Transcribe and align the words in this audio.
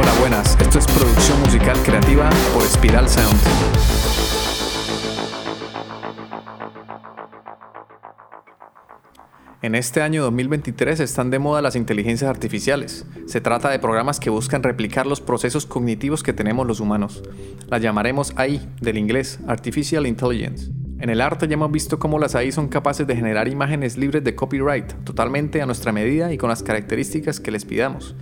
Hola, 0.00 0.14
buenas. 0.20 0.56
Esto 0.60 0.78
es 0.78 0.86
producción 0.86 1.40
musical 1.40 1.76
creativa 1.82 2.30
por 2.54 2.62
Spiral 2.62 3.08
Sound. 3.08 3.36
En 9.60 9.74
este 9.74 10.00
año 10.00 10.22
2023 10.22 11.00
están 11.00 11.30
de 11.30 11.40
moda 11.40 11.62
las 11.62 11.74
inteligencias 11.74 12.30
artificiales. 12.30 13.06
Se 13.26 13.40
trata 13.40 13.70
de 13.70 13.80
programas 13.80 14.20
que 14.20 14.30
buscan 14.30 14.62
replicar 14.62 15.04
los 15.04 15.20
procesos 15.20 15.66
cognitivos 15.66 16.22
que 16.22 16.32
tenemos 16.32 16.64
los 16.64 16.78
humanos. 16.78 17.24
Las 17.66 17.82
llamaremos 17.82 18.32
AI, 18.36 18.68
del 18.80 18.98
inglés 18.98 19.40
Artificial 19.48 20.06
Intelligence. 20.06 20.70
En 21.00 21.10
el 21.10 21.20
arte 21.20 21.48
ya 21.48 21.54
hemos 21.54 21.72
visto 21.72 21.98
cómo 21.98 22.20
las 22.20 22.36
AI 22.36 22.52
son 22.52 22.68
capaces 22.68 23.04
de 23.04 23.16
generar 23.16 23.48
imágenes 23.48 23.96
libres 23.96 24.22
de 24.22 24.36
copyright, 24.36 24.92
totalmente 25.02 25.60
a 25.60 25.66
nuestra 25.66 25.90
medida 25.90 26.32
y 26.32 26.38
con 26.38 26.50
las 26.50 26.62
características 26.62 27.40
que 27.40 27.50
les 27.50 27.64
pidamos. 27.64 28.14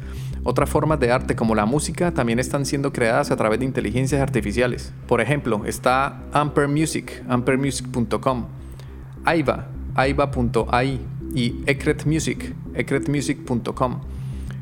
Otras 0.49 0.71
formas 0.71 1.01
de 1.01 1.11
arte 1.11 1.35
como 1.35 1.57
la 1.57 1.67
música 1.67 2.15
también 2.15 2.39
están 2.39 2.67
siendo 2.67 2.93
creadas 2.93 3.33
a 3.33 3.37
través 3.37 3.59
de 3.59 3.65
inteligencias 3.65 4.21
artificiales. 4.21 4.93
Por 5.09 5.21
ejemplo, 5.21 5.65
está 5.65 6.21
Amper 6.33 6.69
Music, 6.69 7.25
ampermusic.com, 7.29 8.47
Aiva, 9.25 9.67
aiva.ai 9.97 11.01
y 11.35 11.63
Ecret 11.67 12.07
Music, 12.07 12.55
ecretmusic.com. 12.75 14.01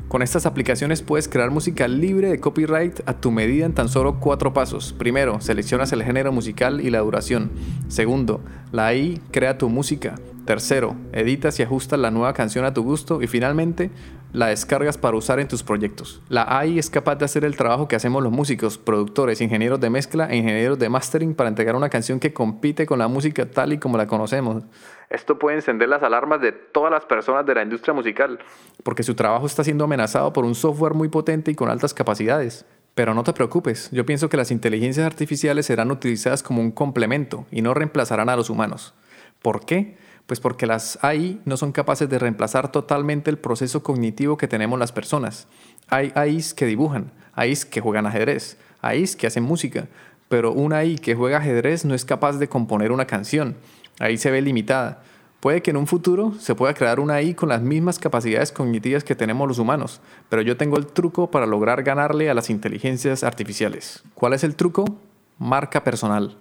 Con 0.07 0.23
estas 0.23 0.47
aplicaciones 0.47 1.03
puedes 1.03 1.27
crear 1.27 1.51
música 1.51 1.87
libre 1.87 2.31
de 2.31 2.39
copyright 2.39 3.07
a 3.07 3.13
tu 3.13 3.29
medida 3.29 3.67
en 3.67 3.75
tan 3.75 3.87
solo 3.87 4.19
cuatro 4.19 4.53
pasos. 4.53 4.91
Primero, 4.91 5.39
seleccionas 5.39 5.91
el 5.91 6.01
género 6.01 6.31
musical 6.31 6.81
y 6.81 6.89
la 6.89 7.01
duración. 7.01 7.51
Segundo, 7.89 8.41
la 8.71 8.87
AI 8.87 9.21
crea 9.29 9.59
tu 9.59 9.69
música. 9.69 10.15
Tercero, 10.45 10.95
editas 11.11 11.59
y 11.59 11.63
ajustas 11.63 11.99
la 11.99 12.11
nueva 12.11 12.33
canción 12.33 12.65
a 12.65 12.73
tu 12.73 12.83
gusto. 12.83 13.21
Y 13.23 13.27
finalmente, 13.27 13.89
la 14.31 14.47
descargas 14.47 14.95
para 14.97 15.17
usar 15.17 15.39
en 15.39 15.47
tus 15.47 15.63
proyectos. 15.63 16.21
La 16.29 16.59
AI 16.59 16.77
es 16.77 16.91
capaz 16.91 17.15
de 17.15 17.25
hacer 17.25 17.45
el 17.45 17.57
trabajo 17.57 17.87
que 17.87 17.95
hacemos 17.95 18.21
los 18.21 18.31
músicos, 18.31 18.77
productores, 18.77 19.41
ingenieros 19.41 19.79
de 19.79 19.89
mezcla 19.89 20.27
e 20.29 20.35
ingenieros 20.35 20.77
de 20.77 20.87
mastering 20.87 21.33
para 21.33 21.49
entregar 21.49 21.75
una 21.75 21.89
canción 21.89 22.19
que 22.19 22.31
compite 22.31 22.85
con 22.85 22.99
la 22.99 23.07
música 23.07 23.49
tal 23.49 23.73
y 23.73 23.79
como 23.79 23.97
la 23.97 24.05
conocemos. 24.05 24.63
Esto 25.09 25.39
puede 25.39 25.55
encender 25.55 25.89
las 25.89 26.03
alarmas 26.03 26.41
de 26.41 26.51
todas 26.51 26.91
las 26.91 27.05
personas 27.05 27.45
de 27.45 27.55
la 27.55 27.63
industria 27.63 27.93
musical, 27.93 28.39
porque 28.83 29.03
su 29.03 29.15
trabajo 29.15 29.45
está 29.45 29.63
siendo 29.63 29.85
amenazado 29.85 30.31
por 30.33 30.45
un 30.45 30.53
software 30.53 30.93
muy 30.93 31.09
potente 31.09 31.51
y 31.51 31.55
con 31.55 31.69
altas 31.69 31.93
capacidades. 31.93 32.65
Pero 32.93 33.13
no 33.13 33.23
te 33.23 33.33
preocupes, 33.33 33.89
yo 33.91 34.05
pienso 34.05 34.29
que 34.29 34.37
las 34.37 34.51
inteligencias 34.51 35.05
artificiales 35.05 35.65
serán 35.65 35.91
utilizadas 35.91 36.43
como 36.43 36.61
un 36.61 36.71
complemento 36.71 37.45
y 37.51 37.61
no 37.61 37.73
reemplazarán 37.73 38.29
a 38.29 38.35
los 38.35 38.49
humanos. 38.49 38.93
¿Por 39.41 39.65
qué? 39.65 39.97
Pues 40.25 40.39
porque 40.39 40.65
las 40.65 40.97
AI 41.03 41.39
no 41.45 41.55
son 41.55 41.71
capaces 41.71 42.09
de 42.09 42.17
reemplazar 42.17 42.71
totalmente 42.71 43.29
el 43.29 43.37
proceso 43.37 43.83
cognitivo 43.83 44.37
que 44.37 44.47
tenemos 44.47 44.79
las 44.79 44.91
personas. 44.91 45.47
Hay 45.87 46.11
AIs 46.15 46.53
que 46.53 46.65
dibujan, 46.65 47.11
AIs 47.33 47.65
que 47.65 47.81
juegan 47.81 48.07
ajedrez, 48.07 48.57
AIs 48.81 49.15
que 49.15 49.27
hacen 49.27 49.43
música, 49.43 49.87
pero 50.27 50.51
una 50.51 50.77
AI 50.77 50.97
que 50.97 51.15
juega 51.15 51.37
ajedrez 51.37 51.85
no 51.85 51.93
es 51.93 52.05
capaz 52.05 52.37
de 52.37 52.49
componer 52.49 52.91
una 52.91 53.05
canción. 53.05 53.55
Ahí 53.99 54.17
se 54.17 54.31
ve 54.31 54.41
limitada. 54.41 55.03
Puede 55.39 55.61
que 55.61 55.69
en 55.69 55.77
un 55.77 55.85
futuro 55.85 56.33
se 56.39 56.55
pueda 56.55 56.73
crear 56.73 56.99
una 56.99 57.15
AI 57.15 57.35
con 57.35 57.49
las 57.49 57.61
mismas 57.61 57.99
capacidades 57.99 58.51
cognitivas 58.51 59.03
que 59.03 59.13
tenemos 59.13 59.47
los 59.47 59.59
humanos, 59.59 60.01
pero 60.27 60.41
yo 60.41 60.57
tengo 60.57 60.77
el 60.77 60.87
truco 60.87 61.29
para 61.29 61.45
lograr 61.45 61.83
ganarle 61.83 62.31
a 62.31 62.33
las 62.33 62.49
inteligencias 62.49 63.23
artificiales. 63.23 64.03
¿Cuál 64.15 64.33
es 64.33 64.43
el 64.43 64.55
truco? 64.55 64.85
Marca 65.37 65.83
personal. 65.83 66.35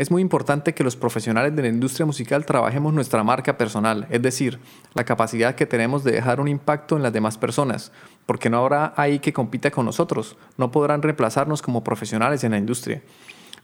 Es 0.00 0.10
muy 0.10 0.22
importante 0.22 0.72
que 0.72 0.82
los 0.82 0.96
profesionales 0.96 1.54
de 1.54 1.60
la 1.60 1.68
industria 1.68 2.06
musical 2.06 2.46
trabajemos 2.46 2.94
nuestra 2.94 3.22
marca 3.22 3.58
personal, 3.58 4.06
es 4.08 4.22
decir, 4.22 4.58
la 4.94 5.04
capacidad 5.04 5.54
que 5.54 5.66
tenemos 5.66 6.04
de 6.04 6.12
dejar 6.12 6.40
un 6.40 6.48
impacto 6.48 6.96
en 6.96 7.02
las 7.02 7.12
demás 7.12 7.36
personas, 7.36 7.92
porque 8.24 8.48
no 8.48 8.56
habrá 8.56 8.94
AI 8.96 9.18
que 9.18 9.34
compita 9.34 9.70
con 9.70 9.84
nosotros, 9.84 10.38
no 10.56 10.70
podrán 10.70 11.02
reemplazarnos 11.02 11.60
como 11.60 11.84
profesionales 11.84 12.42
en 12.44 12.52
la 12.52 12.56
industria. 12.56 13.02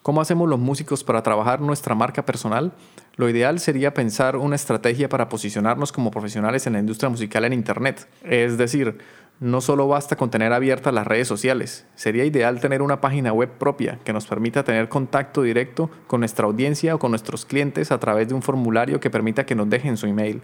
¿Cómo 0.07 0.21
hacemos 0.21 0.49
los 0.49 0.61
músicos 0.61 1.03
para 1.03 1.25
trabajar 1.25 1.61
nuestra 1.61 1.97
marca 1.97 2.25
personal? 2.25 2.71
Lo 3.17 3.29
ideal 3.29 3.59
sería 3.59 3.93
pensar 3.93 4.37
una 4.37 4.55
estrategia 4.55 5.09
para 5.09 5.29
posicionarnos 5.29 5.91
como 5.91 6.13
profesionales 6.13 6.65
en 6.69 6.75
la 6.75 6.79
industria 6.79 7.09
musical 7.09 7.45
en 7.45 7.53
Internet. 7.53 8.07
Es 8.23 8.57
decir, 8.57 8.99
no 9.41 9.61
solo 9.61 9.89
basta 9.89 10.15
con 10.15 10.31
tener 10.31 10.53
abiertas 10.53 10.95
las 10.95 11.09
redes 11.09 11.27
sociales, 11.27 11.87
sería 11.97 12.25
ideal 12.25 12.61
tener 12.61 12.83
una 12.83 13.01
página 13.01 13.33
web 13.33 13.51
propia 13.59 13.99
que 14.05 14.13
nos 14.13 14.29
permita 14.29 14.63
tener 14.63 14.89
contacto 14.89 15.43
directo 15.43 15.91
con 16.07 16.21
nuestra 16.21 16.47
audiencia 16.47 16.95
o 16.95 17.01
con 17.01 17.11
nuestros 17.11 17.45
clientes 17.45 17.91
a 17.91 17.99
través 17.99 18.29
de 18.29 18.35
un 18.35 18.43
formulario 18.43 19.01
que 19.01 19.11
permita 19.11 19.45
que 19.45 19.57
nos 19.57 19.69
dejen 19.69 19.97
su 19.97 20.07
email. 20.07 20.41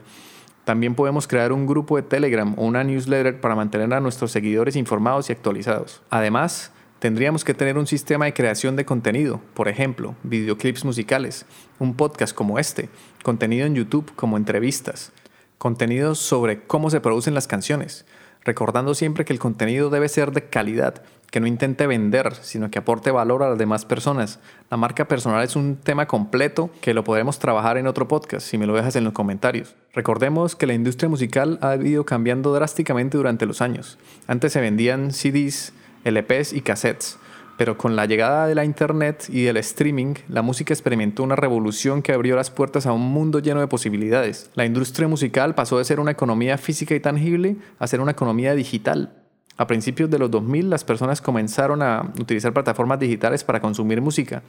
También 0.65 0.97
podemos 0.97 1.29
crear 1.29 1.53
un 1.53 1.69
grupo 1.69 1.95
de 1.95 2.03
Telegram 2.03 2.53
o 2.59 2.65
una 2.65 2.83
newsletter 2.83 3.41
para 3.41 3.55
mantener 3.55 3.95
a 3.95 4.01
nuestros 4.01 4.33
seguidores 4.33 4.75
informados 4.75 5.31
y 5.31 5.33
actualizados. 5.33 6.03
Además, 6.11 6.73
Tendríamos 7.03 7.45
que 7.45 7.53
tener 7.53 7.79
un 7.79 7.89
sistema 7.89 8.27
de 8.27 8.33
creación 8.33 8.77
de 8.77 8.85
contenido, 8.85 9.41
por 9.55 9.67
ejemplo, 9.67 10.15
videoclips 10.23 10.85
musicales, 10.85 11.47
un 11.81 11.97
podcast 11.97 12.33
como 12.33 12.61
este, 12.61 12.91
contenido 13.25 13.67
en 13.67 13.75
YouTube 13.75 14.13
como 14.15 14.37
entrevistas, 14.37 15.11
contenidos 15.59 16.21
sobre 16.21 16.63
cómo 16.63 16.91
se 16.91 17.01
producen 17.01 17.35
las 17.35 17.49
canciones, 17.49 18.07
recordando 18.45 18.95
siempre 18.95 19.25
que 19.25 19.33
el 19.33 19.41
contenido 19.41 19.91
debe 19.91 20.09
ser 20.09 20.31
de 20.31 20.45
calidad, 20.45 21.03
que 21.33 21.41
no 21.41 21.49
intente 21.49 21.89
vender, 21.89 22.37
sino 22.41 22.71
que 22.71 22.79
aporte 22.79 23.11
valor 23.11 23.43
a 23.43 23.49
las 23.49 23.59
demás 23.59 23.85
personas. 23.85 24.39
La 24.71 24.77
marca 24.77 25.09
personal 25.09 25.43
es 25.43 25.57
un 25.57 25.79
tema 25.79 26.07
completo 26.07 26.71
que 26.83 26.95
lo 26.95 27.03
podremos 27.03 27.41
trabajar 27.41 27.79
en 27.79 27.89
otro 27.89 28.07
podcast, 28.07 28.47
si 28.47 28.59
me 28.59 28.67
lo 28.69 28.77
dejas 28.77 28.95
en 28.95 29.03
los 29.03 29.13
comentarios. 29.13 29.75
Recordemos 29.93 30.55
que 30.55 30.69
la 30.69 30.75
industria 30.75 31.09
musical 31.09 31.59
ha 31.63 31.75
ido 31.75 32.07
cambiando 32.07 32.55
drásticamente 32.55 33.17
durante 33.17 33.45
los 33.45 33.61
años. 33.61 33.99
Antes 34.29 34.53
se 34.53 34.61
vendían 34.61 35.11
CDs, 35.11 35.73
LPs 36.05 36.53
y 36.53 36.63
cassettes. 36.63 37.19
Pero 37.59 37.77
con 37.77 37.97
la 37.97 38.07
llegada 38.07 38.47
de 38.47 38.55
la 38.55 38.65
internet 38.65 39.27
y 39.29 39.43
del 39.43 39.57
streaming, 39.59 40.15
la 40.29 40.43
música 40.43 40.73
experimentó 40.73 41.23
una 41.23 41.37
revolución 41.37 42.03
que 42.03 42.13
abrió 42.13 42.35
las 42.35 42.51
puertas 42.51 42.87
a 42.87 42.93
un 42.93 43.03
mundo 43.03 43.39
lleno 43.41 43.61
de 43.61 43.69
posibilidades. 43.69 44.51
La 44.55 44.65
industria 44.65 45.07
musical 45.07 45.55
pasó 45.55 45.79
de 45.79 45.85
ser 45.85 46.01
una 46.01 46.11
economía 46.11 46.59
física 46.59 46.95
y 46.95 47.01
tangible 47.01 47.57
a 47.79 47.87
ser 47.87 48.01
una 48.01 48.13
economía 48.13 48.55
digital. 48.55 49.13
A 49.59 49.67
principios 49.67 50.11
de 50.11 50.19
los 50.19 50.31
2000 50.31 50.71
las 50.71 50.83
personas 50.83 51.21
comenzaron 51.21 51.83
a 51.83 52.11
utilizar 52.19 52.53
plataformas 52.53 52.99
digitales 52.99 53.45
para 53.45 53.61
consumir 53.61 54.01
música 54.01 54.43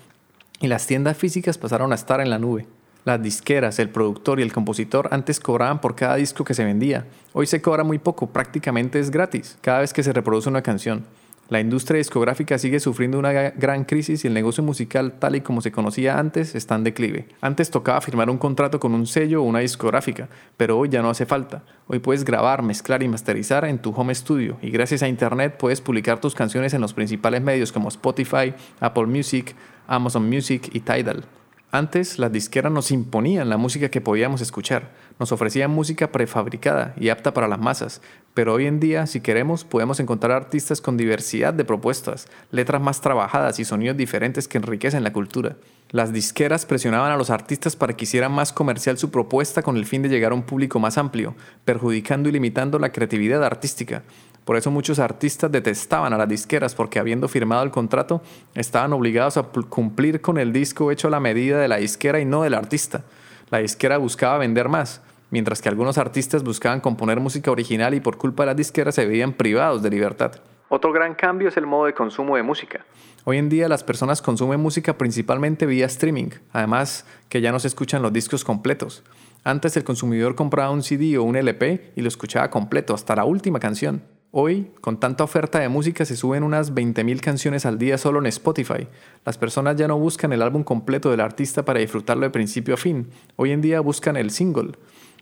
y 0.61 0.67
las 0.67 0.87
tiendas 0.87 1.17
físicas 1.17 1.57
pasaron 1.57 1.91
a 1.91 1.95
estar 1.95 2.21
en 2.21 2.29
la 2.29 2.39
nube. 2.39 2.65
Las 3.03 3.21
disqueras, 3.21 3.79
el 3.79 3.89
productor 3.89 4.39
y 4.39 4.43
el 4.43 4.53
compositor 4.53 5.09
antes 5.11 5.41
cobraban 5.41 5.81
por 5.81 5.93
cada 5.93 6.15
disco 6.15 6.45
que 6.45 6.53
se 6.53 6.63
vendía. 6.63 7.05
Hoy 7.33 7.47
se 7.47 7.61
cobra 7.61 7.83
muy 7.83 7.99
poco, 7.99 8.27
prácticamente 8.27 8.97
es 8.97 9.11
gratis, 9.11 9.57
cada 9.59 9.81
vez 9.81 9.91
que 9.91 10.03
se 10.03 10.13
reproduce 10.13 10.47
una 10.47 10.61
canción. 10.61 11.03
La 11.49 11.59
industria 11.59 11.97
discográfica 11.97 12.57
sigue 12.57 12.79
sufriendo 12.79 13.19
una 13.19 13.31
gran 13.31 13.83
crisis 13.83 14.23
y 14.23 14.27
el 14.27 14.33
negocio 14.33 14.63
musical 14.63 15.13
tal 15.19 15.35
y 15.35 15.41
como 15.41 15.61
se 15.61 15.73
conocía 15.73 16.17
antes 16.17 16.55
está 16.55 16.75
en 16.75 16.85
declive. 16.85 17.27
Antes 17.41 17.69
tocaba 17.69 17.99
firmar 17.99 18.29
un 18.29 18.37
contrato 18.37 18.79
con 18.79 18.93
un 18.93 19.05
sello 19.05 19.41
o 19.41 19.45
una 19.45 19.59
discográfica, 19.59 20.29
pero 20.55 20.79
hoy 20.79 20.87
ya 20.87 21.01
no 21.01 21.09
hace 21.09 21.25
falta. 21.25 21.63
Hoy 21.87 21.99
puedes 21.99 22.23
grabar, 22.23 22.63
mezclar 22.63 23.03
y 23.03 23.09
masterizar 23.09 23.65
en 23.65 23.79
tu 23.79 23.91
home 23.91 24.15
studio 24.15 24.57
y 24.61 24.69
gracias 24.69 25.03
a 25.03 25.09
Internet 25.09 25.57
puedes 25.59 25.81
publicar 25.81 26.21
tus 26.21 26.33
canciones 26.33 26.73
en 26.73 26.81
los 26.81 26.93
principales 26.93 27.41
medios 27.41 27.73
como 27.73 27.89
Spotify, 27.89 28.53
Apple 28.79 29.07
Music, 29.07 29.53
Amazon 29.85 30.29
Music 30.29 30.69
y 30.71 30.79
Tidal. 30.79 31.25
Antes 31.75 32.19
las 32.19 32.31
disqueras 32.31 32.71
nos 32.71 32.91
imponían 32.91 33.49
la 33.49 33.57
música 33.57 33.89
que 33.89 33.99
podíamos 33.99 34.41
escuchar, 34.41 34.91
nos 35.17 35.31
ofrecían 35.31 35.71
música 35.71 36.11
prefabricada 36.11 36.93
y 36.99 37.09
apta 37.09 37.33
para 37.33 37.47
las 37.47 37.59
masas, 37.59 37.99
pero 38.35 38.53
hoy 38.53 38.67
en 38.67 38.79
día 38.79 39.07
si 39.07 39.21
queremos 39.21 39.63
podemos 39.63 39.99
encontrar 39.99 40.33
artistas 40.33 40.81
con 40.81 40.97
diversidad 40.97 41.51
de 41.51 41.65
propuestas, 41.65 42.27
letras 42.51 42.79
más 42.79 43.01
trabajadas 43.01 43.57
y 43.57 43.65
sonidos 43.65 43.97
diferentes 43.97 44.47
que 44.47 44.59
enriquecen 44.59 45.03
la 45.03 45.13
cultura. 45.13 45.55
Las 45.89 46.13
disqueras 46.13 46.67
presionaban 46.67 47.11
a 47.11 47.17
los 47.17 47.31
artistas 47.31 47.75
para 47.75 47.93
que 47.93 48.03
hicieran 48.03 48.31
más 48.31 48.53
comercial 48.53 48.99
su 48.99 49.09
propuesta 49.09 49.63
con 49.63 49.75
el 49.75 49.87
fin 49.87 50.03
de 50.03 50.09
llegar 50.09 50.31
a 50.31 50.35
un 50.35 50.43
público 50.43 50.79
más 50.79 50.99
amplio, 50.99 51.33
perjudicando 51.65 52.29
y 52.29 52.33
limitando 52.33 52.77
la 52.77 52.91
creatividad 52.91 53.43
artística. 53.43 54.03
Por 54.45 54.57
eso 54.57 54.71
muchos 54.71 54.99
artistas 54.99 55.51
detestaban 55.51 56.13
a 56.13 56.17
las 56.17 56.27
disqueras 56.27 56.75
porque 56.75 56.99
habiendo 56.99 57.27
firmado 57.27 57.63
el 57.63 57.71
contrato 57.71 58.21
estaban 58.55 58.91
obligados 58.93 59.37
a 59.37 59.43
cumplir 59.43 60.21
con 60.21 60.37
el 60.37 60.51
disco 60.51 60.91
hecho 60.91 61.07
a 61.07 61.11
la 61.11 61.19
medida 61.19 61.59
de 61.59 61.67
la 61.67 61.77
disquera 61.77 62.19
y 62.19 62.25
no 62.25 62.43
del 62.43 62.53
artista. 62.53 63.03
La 63.49 63.59
disquera 63.59 63.97
buscaba 63.97 64.37
vender 64.37 64.67
más, 64.67 65.01
mientras 65.29 65.61
que 65.61 65.69
algunos 65.69 65.97
artistas 65.97 66.43
buscaban 66.43 66.81
componer 66.81 67.19
música 67.19 67.51
original 67.51 67.93
y 67.93 68.01
por 68.01 68.17
culpa 68.17 68.43
de 68.43 68.47
las 68.47 68.57
disqueras 68.57 68.95
se 68.95 69.05
veían 69.05 69.33
privados 69.33 69.81
de 69.81 69.89
libertad. 69.89 70.33
Otro 70.69 70.91
gran 70.91 71.13
cambio 71.13 71.49
es 71.49 71.57
el 71.57 71.67
modo 71.67 71.85
de 71.85 71.93
consumo 71.93 72.35
de 72.35 72.43
música. 72.43 72.83
Hoy 73.25 73.37
en 73.37 73.47
día 73.47 73.69
las 73.69 73.83
personas 73.83 74.21
consumen 74.21 74.59
música 74.59 74.97
principalmente 74.97 75.65
vía 75.65 75.85
streaming, 75.85 76.31
además 76.51 77.05
que 77.29 77.39
ya 77.39 77.51
no 77.51 77.59
se 77.59 77.67
escuchan 77.67 78.01
los 78.01 78.11
discos 78.11 78.43
completos. 78.43 79.03
Antes 79.45 79.77
el 79.77 79.83
consumidor 79.83 80.35
compraba 80.35 80.71
un 80.71 80.83
CD 80.83 81.17
o 81.17 81.23
un 81.23 81.35
LP 81.35 81.93
y 81.95 82.01
lo 82.01 82.07
escuchaba 82.07 82.49
completo 82.49 82.93
hasta 82.93 83.15
la 83.15 83.23
última 83.23 83.59
canción. 83.59 84.01
Hoy, 84.35 84.71
con 84.81 84.99
tanta 84.99 85.23
oferta 85.23 85.59
de 85.59 85.69
música, 85.69 86.05
se 86.05 86.15
suben 86.15 86.41
unas 86.41 86.73
20.000 86.73 87.19
canciones 87.19 87.67
al 87.67 87.77
día 87.77 87.99
solo 87.99 88.17
en 88.17 88.25
Spotify. 88.25 88.87
Las 89.25 89.37
personas 89.37 89.75
ya 89.75 89.87
no 89.87 89.99
buscan 89.99 90.33
el 90.33 90.41
álbum 90.41 90.63
completo 90.63 91.11
del 91.11 91.19
artista 91.19 91.63
para 91.65 91.81
disfrutarlo 91.81 92.23
de 92.23 92.31
principio 92.31 92.73
a 92.73 92.77
fin. 92.77 93.09
Hoy 93.35 93.51
en 93.51 93.61
día 93.61 93.79
buscan 93.79 94.17
el 94.17 94.31
single. 94.31 94.71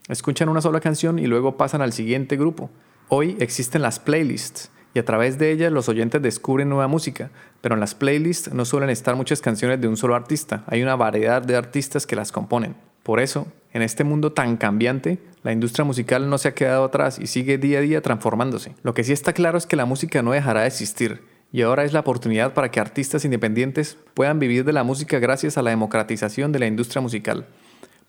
Escuchan 0.08 0.48
una 0.48 0.62
sola 0.62 0.80
canción 0.80 1.20
y 1.20 1.28
luego 1.28 1.58
pasan 1.58 1.82
al 1.82 1.92
siguiente 1.92 2.38
grupo. 2.38 2.70
Hoy 3.10 3.36
existen 3.42 3.82
las 3.82 4.00
playlists, 4.00 4.72
y 4.94 5.00
a 5.00 5.04
través 5.04 5.38
de 5.38 5.52
ellas 5.52 5.74
los 5.74 5.90
oyentes 5.90 6.22
descubren 6.22 6.70
nueva 6.70 6.88
música, 6.88 7.32
pero 7.60 7.76
en 7.76 7.82
las 7.82 7.96
playlists 7.96 8.54
no 8.54 8.64
suelen 8.64 8.90
estar 8.90 9.18
muchas 9.18 9.42
canciones 9.42 9.82
de 9.82 9.90
un 9.90 9.98
solo 9.98 10.16
artista, 10.16 10.64
hay 10.68 10.82
una 10.82 10.96
variedad 10.96 11.42
de 11.42 11.58
artistas 11.58 12.08
que 12.08 12.16
las 12.16 12.32
componen. 12.32 12.78
Por 13.04 13.20
eso, 13.20 13.48
en 13.74 13.82
este 13.82 14.06
mundo 14.06 14.32
tan 14.32 14.56
cambiante, 14.56 15.20
la 15.44 15.52
industria 15.52 15.86
musical 15.86 16.30
no 16.30 16.38
se 16.38 16.50
ha 16.50 16.54
quedado 16.54 16.84
atrás 16.84 17.20
y 17.20 17.28
sigue 17.28 17.58
día 17.58 17.80
a 17.80 17.82
día 17.82 18.02
transformándose. 18.02 18.76
Lo 18.84 18.94
que 18.94 19.04
sí 19.04 19.14
está 19.14 19.34
claro 19.34 19.58
es 19.58 19.66
que 19.66 19.76
la 19.76 19.86
música 19.86 20.22
no 20.22 20.32
dejará 20.32 20.62
de 20.62 20.68
existir, 20.68 21.24
y 21.52 21.64
ahora 21.64 21.84
es 21.84 21.94
la 21.94 22.00
oportunidad 22.00 22.54
para 22.54 22.72
que 22.72 22.80
artistas 22.80 23.26
independientes 23.26 23.98
puedan 24.14 24.40
vivir 24.40 24.64
de 24.64 24.74
la 24.74 24.84
música 24.84 25.20
gracias 25.20 25.58
a 25.58 25.62
la 25.62 25.72
democratización 25.72 26.52
de 26.52 26.60
la 26.60 26.68
industria 26.68 27.02
musical. 27.02 27.48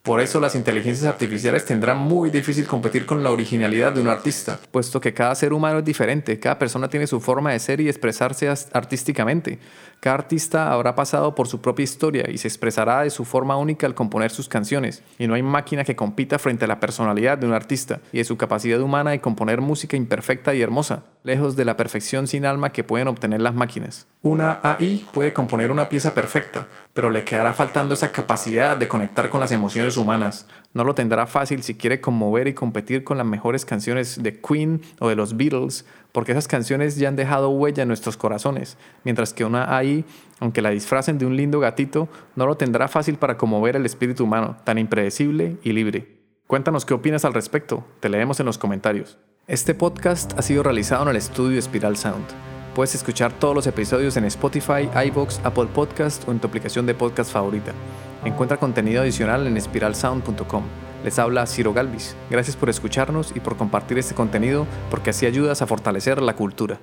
Por 0.02 0.20
eso 0.20 0.40
las 0.40 0.56
inteligencias 0.56 1.08
artificiales 1.08 1.64
tendrán 1.64 1.98
muy 1.98 2.30
difícil 2.30 2.66
competir 2.66 3.06
con 3.06 3.22
la 3.22 3.30
originalidad 3.30 3.92
de 3.92 4.00
un 4.00 4.08
artista, 4.08 4.58
puesto 4.72 5.00
que 5.00 5.14
cada 5.14 5.32
ser 5.36 5.52
humano 5.52 5.78
es 5.78 5.84
diferente, 5.84 6.40
cada 6.40 6.58
persona 6.58 6.88
tiene 6.88 7.06
su 7.06 7.20
forma 7.20 7.52
de 7.52 7.60
ser 7.60 7.80
y 7.80 7.88
expresarse 7.88 8.52
artísticamente. 8.72 9.60
Cada 10.00 10.16
artista 10.16 10.72
habrá 10.72 10.96
pasado 10.96 11.36
por 11.36 11.46
su 11.46 11.60
propia 11.60 11.84
historia 11.84 12.28
y 12.28 12.38
se 12.38 12.48
expresará 12.48 13.02
de 13.02 13.10
su 13.10 13.24
forma 13.24 13.56
única 13.56 13.86
al 13.86 13.94
componer 13.94 14.32
sus 14.32 14.48
canciones, 14.48 15.04
y 15.20 15.28
no 15.28 15.34
hay 15.34 15.42
máquina 15.44 15.84
que 15.84 15.94
compita 15.94 16.40
frente 16.40 16.64
a 16.64 16.68
la 16.68 16.80
personalidad 16.80 17.38
de 17.38 17.46
un 17.46 17.52
artista 17.52 18.00
y 18.10 18.18
de 18.18 18.24
su 18.24 18.36
capacidad 18.36 18.80
humana 18.80 19.12
de 19.12 19.20
componer 19.20 19.60
música 19.60 19.96
imperfecta 19.96 20.52
y 20.52 20.62
hermosa, 20.62 21.04
lejos 21.22 21.54
de 21.54 21.64
la 21.64 21.76
perfección 21.76 22.26
sin 22.26 22.44
alma 22.44 22.72
que 22.72 22.82
pueden 22.82 23.06
obtener 23.06 23.40
las 23.40 23.54
máquinas. 23.54 24.08
Una 24.22 24.58
AI 24.64 25.06
puede 25.12 25.32
componer 25.32 25.70
una 25.70 25.88
pieza 25.88 26.12
perfecta, 26.12 26.66
pero 26.92 27.08
le 27.08 27.22
quedará 27.22 27.52
faltando 27.52 27.94
esa 27.94 28.10
capacidad 28.10 28.76
de 28.76 28.88
conectar 28.88 29.30
con 29.30 29.38
las 29.38 29.52
emociones 29.52 29.91
humanas. 29.96 30.46
No 30.74 30.84
lo 30.84 30.94
tendrá 30.94 31.26
fácil 31.26 31.62
si 31.62 31.74
quiere 31.74 32.00
conmover 32.00 32.48
y 32.48 32.54
competir 32.54 33.04
con 33.04 33.18
las 33.18 33.26
mejores 33.26 33.64
canciones 33.64 34.22
de 34.22 34.40
Queen 34.40 34.80
o 35.00 35.08
de 35.08 35.16
los 35.16 35.36
Beatles, 35.36 35.84
porque 36.12 36.32
esas 36.32 36.48
canciones 36.48 36.96
ya 36.96 37.08
han 37.08 37.16
dejado 37.16 37.50
huella 37.50 37.82
en 37.82 37.88
nuestros 37.88 38.16
corazones, 38.16 38.78
mientras 39.04 39.34
que 39.34 39.44
una 39.44 39.76
AI, 39.76 40.04
aunque 40.40 40.62
la 40.62 40.70
disfracen 40.70 41.18
de 41.18 41.26
un 41.26 41.36
lindo 41.36 41.60
gatito, 41.60 42.08
no 42.36 42.46
lo 42.46 42.56
tendrá 42.56 42.88
fácil 42.88 43.16
para 43.16 43.36
conmover 43.36 43.76
el 43.76 43.86
espíritu 43.86 44.24
humano, 44.24 44.56
tan 44.64 44.78
impredecible 44.78 45.58
y 45.62 45.72
libre. 45.72 46.22
Cuéntanos 46.46 46.84
qué 46.84 46.94
opinas 46.94 47.24
al 47.24 47.34
respecto, 47.34 47.84
te 48.00 48.08
leemos 48.08 48.40
en 48.40 48.46
los 48.46 48.58
comentarios. 48.58 49.18
Este 49.46 49.74
podcast 49.74 50.38
ha 50.38 50.42
sido 50.42 50.62
realizado 50.62 51.02
en 51.02 51.08
el 51.08 51.16
estudio 51.16 51.60
Spiral 51.60 51.96
Sound. 51.96 52.26
Puedes 52.74 52.94
escuchar 52.94 53.32
todos 53.32 53.54
los 53.54 53.66
episodios 53.66 54.16
en 54.16 54.24
Spotify, 54.24 54.88
iVoox, 55.08 55.40
Apple 55.44 55.68
Podcast 55.74 56.26
o 56.26 56.30
en 56.30 56.38
tu 56.38 56.48
aplicación 56.48 56.86
de 56.86 56.94
podcast 56.94 57.30
favorita. 57.32 57.72
Encuentra 58.24 58.58
contenido 58.58 59.02
adicional 59.02 59.46
en 59.46 59.60
spiralsound.com. 59.60 60.64
Les 61.04 61.18
habla 61.18 61.46
Ciro 61.46 61.72
Galvis. 61.72 62.14
Gracias 62.30 62.56
por 62.56 62.70
escucharnos 62.70 63.32
y 63.34 63.40
por 63.40 63.56
compartir 63.56 63.98
este 63.98 64.14
contenido 64.14 64.66
porque 64.90 65.10
así 65.10 65.26
ayudas 65.26 65.62
a 65.62 65.66
fortalecer 65.66 66.22
la 66.22 66.36
cultura. 66.36 66.78